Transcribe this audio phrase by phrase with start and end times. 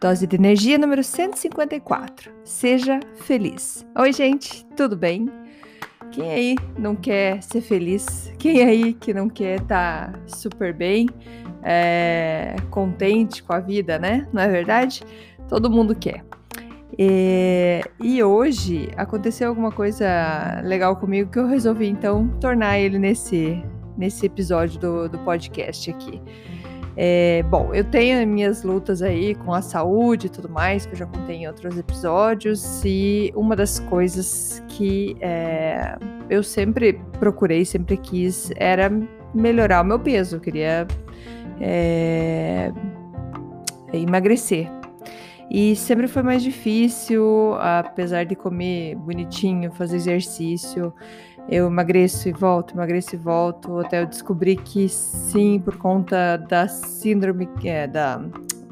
[0.00, 2.32] Dose de energia número 154.
[2.42, 3.86] Seja feliz.
[3.98, 5.28] Oi, gente, tudo bem?
[6.10, 8.32] Quem aí não quer ser feliz?
[8.38, 11.06] Quem aí que não quer estar tá super bem,
[11.62, 14.26] é, contente com a vida, né?
[14.32, 15.02] Não é verdade?
[15.50, 16.24] Todo mundo quer.
[16.98, 23.62] E, e, hoje aconteceu alguma coisa legal comigo que eu resolvi então tornar ele nesse,
[23.98, 26.22] nesse episódio do, do podcast aqui.
[26.96, 30.96] É, bom, eu tenho minhas lutas aí com a saúde e tudo mais, que eu
[30.96, 35.96] já contei em outros episódios, e uma das coisas que é,
[36.28, 38.90] eu sempre procurei, sempre quis, era
[39.34, 40.36] melhorar o meu peso.
[40.36, 40.86] Eu queria
[41.60, 42.72] é,
[43.92, 44.68] emagrecer.
[45.50, 50.94] E sempre foi mais difícil, apesar de comer bonitinho, fazer exercício
[51.50, 56.68] eu emagreço e volto, emagreço e volto, até eu descobri que sim, por conta da
[56.68, 58.22] síndrome, é, da,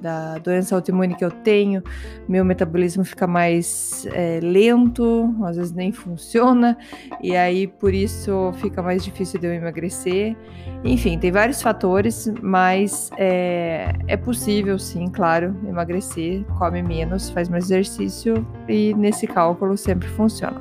[0.00, 1.82] da doença autoimune que eu tenho,
[2.28, 6.78] meu metabolismo fica mais é, lento, às vezes nem funciona,
[7.20, 10.36] e aí por isso fica mais difícil de eu emagrecer.
[10.84, 17.64] Enfim, tem vários fatores, mas é, é possível sim, claro, emagrecer, come menos, faz mais
[17.64, 20.60] exercício e nesse cálculo sempre funciona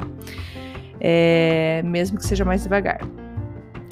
[0.99, 2.99] é, mesmo que seja mais devagar.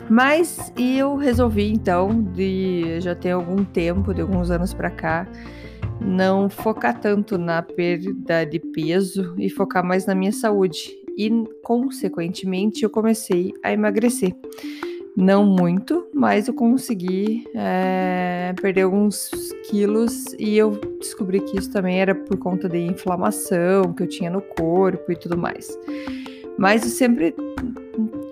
[0.09, 5.27] Mas eu resolvi então, de já tem algum tempo, de alguns anos para cá,
[5.99, 10.91] não focar tanto na perda de peso e focar mais na minha saúde.
[11.17, 11.31] E,
[11.63, 14.35] consequentemente, eu comecei a emagrecer.
[15.17, 19.31] Não muito, mas eu consegui é, perder alguns
[19.69, 24.29] quilos e eu descobri que isso também era por conta de inflamação que eu tinha
[24.29, 25.69] no corpo e tudo mais.
[26.57, 27.35] Mas eu sempre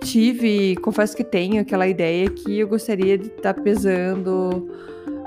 [0.02, 4.68] tive, confesso que tenho aquela ideia que eu gostaria de estar tá pesando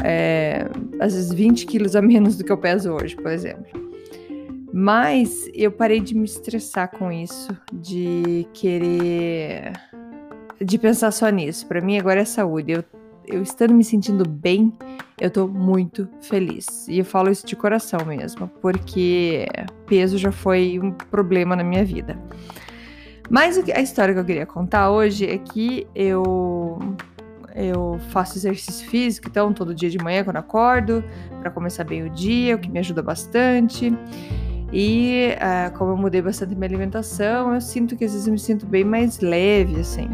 [0.04, 0.68] é,
[1.00, 3.66] às vezes 20 quilos a menos do que eu peso hoje, por exemplo.
[4.74, 9.74] Mas eu parei de me estressar com isso, de querer.
[10.62, 11.66] de pensar só nisso.
[11.66, 12.74] Para mim agora é saúde.
[12.74, 12.84] Eu,
[13.26, 14.72] eu estando me sentindo bem,
[15.20, 16.88] eu tô muito feliz.
[16.88, 19.48] E eu falo isso de coração mesmo, porque
[19.88, 22.16] peso já foi um problema na minha vida.
[23.30, 26.80] Mas a história que eu queria contar hoje é que eu
[27.56, 31.04] eu faço exercício físico, então todo dia de manhã quando acordo,
[31.40, 33.92] para começar bem o dia, o que me ajuda bastante.
[34.72, 38.40] E uh, como eu mudei bastante minha alimentação, eu sinto que às vezes eu me
[38.40, 40.08] sinto bem mais leve, assim.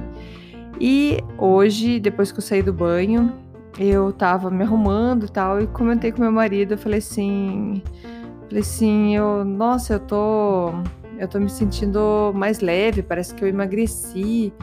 [0.80, 3.34] E hoje, depois que eu saí do banho,
[3.78, 7.81] eu tava me arrumando e tal, e comentei com meu marido, eu falei assim,
[8.47, 10.74] falei assim, eu, nossa, eu tô
[11.23, 14.53] eu tô me sentindo mais leve, parece que eu emagreci.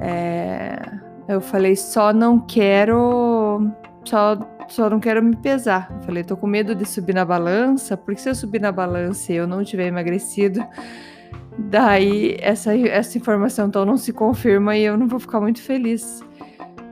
[0.00, 0.78] É,
[1.26, 3.70] eu falei, só não quero.
[4.04, 5.90] Só, só não quero me pesar.
[5.96, 9.32] Eu falei, tô com medo de subir na balança, porque se eu subir na balança
[9.32, 10.64] e eu não tiver emagrecido,
[11.58, 16.22] daí essa, essa informação então não se confirma e eu não vou ficar muito feliz.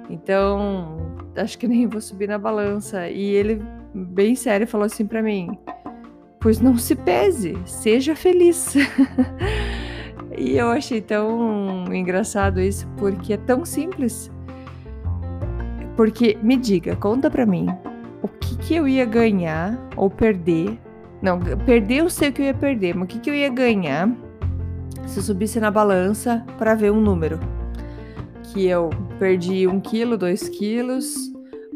[0.08, 0.96] Então,
[1.36, 3.08] acho que nem vou subir na balança.
[3.08, 3.62] E ele,
[3.94, 5.58] bem sério, falou assim para mim:
[6.44, 8.74] pois não se pese, seja feliz.
[10.36, 14.30] e eu achei tão engraçado isso, porque é tão simples.
[15.96, 17.68] Porque, me diga, conta pra mim,
[18.20, 20.78] o que, que eu ia ganhar ou perder?
[21.22, 24.14] Não, perder eu sei que eu ia perder, mas o que, que eu ia ganhar
[25.06, 27.40] se eu subisse na balança para ver um número?
[28.52, 31.14] Que eu perdi um quilo, dois quilos,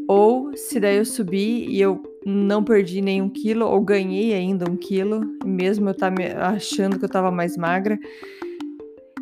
[0.07, 4.75] ou se daí eu subi e eu não perdi nenhum quilo, ou ganhei ainda um
[4.75, 7.97] quilo, mesmo eu tá achando que eu estava mais magra,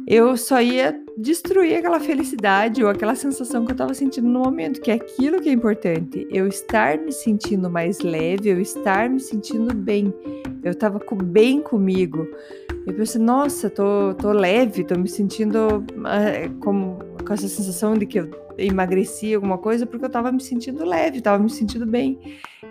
[0.07, 4.79] eu só ia destruir aquela felicidade ou aquela sensação que eu estava sentindo no momento,
[4.79, 6.25] que é aquilo que é importante.
[6.31, 10.13] Eu estar me sentindo mais leve, eu estar me sentindo bem.
[10.63, 12.25] Eu estava bem comigo.
[12.85, 18.05] Eu pensei, nossa, tô, tô leve, tô me sentindo uh, com, com essa sensação de
[18.05, 22.17] que eu emagreci alguma coisa, porque eu estava me sentindo leve, estava me sentindo bem.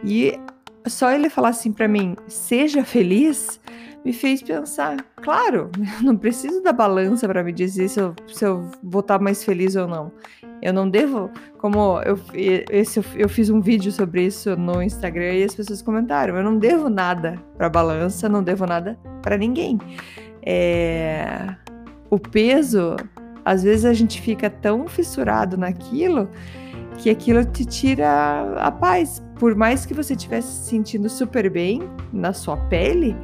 [0.03, 0.41] E
[0.87, 3.61] só ele falar assim para mim, seja feliz,
[4.03, 5.05] me fez pensar.
[5.17, 5.71] Claro,
[6.03, 9.45] não preciso da balança para me dizer se eu, se eu vou estar tá mais
[9.45, 10.11] feliz ou não.
[10.63, 15.45] Eu não devo, como eu, esse, eu fiz um vídeo sobre isso no Instagram e
[15.45, 19.79] as pessoas comentaram, eu não devo nada para balança, não devo nada para ninguém.
[20.43, 21.55] É,
[22.09, 22.97] o peso,
[23.47, 26.29] às vezes a gente fica tão fissurado naquilo
[26.99, 29.23] que aquilo te tira a paz.
[29.37, 31.81] Por mais que você estivesse se sentindo super bem
[32.13, 33.17] na sua pele,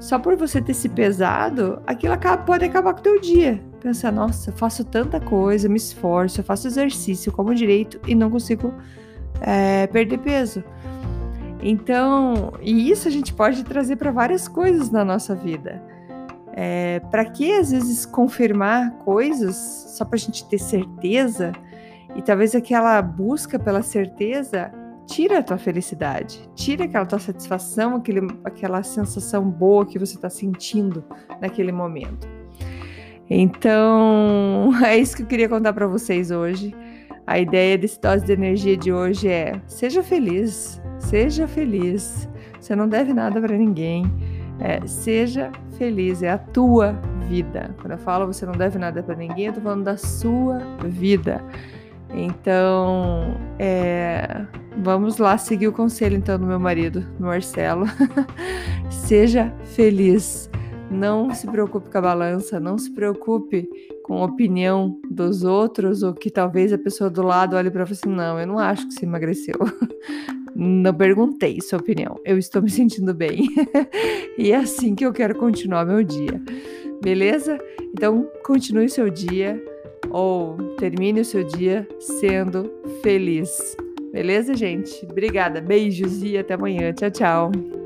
[0.00, 3.62] só por você ter se pesado, aquilo acaba, pode acabar com o teu dia.
[3.78, 8.72] Pensar, nossa, faço tanta coisa, me esforço, faço exercício, como direito e não consigo
[9.42, 10.64] é, perder peso.
[11.62, 15.82] Então, e isso a gente pode trazer para várias coisas na nossa vida.
[16.58, 19.54] É, para que às vezes confirmar coisas
[19.96, 21.52] só para a gente ter certeza?
[22.14, 24.72] E talvez aquela busca pela certeza
[25.06, 30.30] tira a tua felicidade, tira aquela tua satisfação, aquele, aquela sensação boa que você está
[30.30, 31.04] sentindo
[31.40, 32.26] naquele momento.
[33.28, 36.74] Então, é isso que eu queria contar para vocês hoje.
[37.26, 42.28] A ideia desse dose de energia de hoje é: seja feliz, seja feliz.
[42.58, 44.10] Você não deve nada para ninguém.
[44.58, 46.92] É, seja feliz, é a tua
[47.28, 47.74] vida.
[47.80, 51.42] Quando eu falo você não deve nada para ninguém, eu tô falando da sua vida.
[52.14, 54.44] Então, é,
[54.78, 57.86] vamos lá seguir o conselho então do meu marido, do Marcelo.
[58.88, 60.48] Seja feliz.
[60.90, 63.68] Não se preocupe com a balança, não se preocupe
[64.04, 68.06] com a opinião dos outros ou que talvez a pessoa do lado olhe para você
[68.06, 69.56] assim, não, eu não acho que você emagreceu.
[70.58, 72.18] Não perguntei sua opinião.
[72.24, 73.46] Eu estou me sentindo bem.
[74.38, 76.40] e é assim que eu quero continuar meu dia.
[77.02, 77.58] Beleza?
[77.92, 79.62] Então, continue seu dia
[80.08, 82.72] ou termine o seu dia sendo
[83.02, 83.76] feliz.
[84.12, 85.06] Beleza, gente?
[85.10, 85.60] Obrigada.
[85.60, 86.90] Beijos e até amanhã.
[86.94, 87.85] Tchau, tchau.